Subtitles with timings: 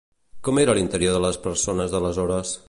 [0.47, 2.57] Com era l'interior de les persones d'aleshores?